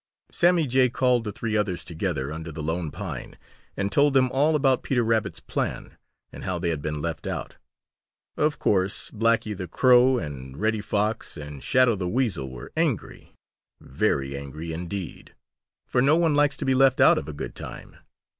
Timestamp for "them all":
4.15-4.55